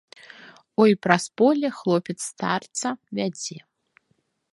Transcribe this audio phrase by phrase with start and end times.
[0.85, 2.87] Ой, праз поле хлопец старца
[3.19, 3.57] вядзе.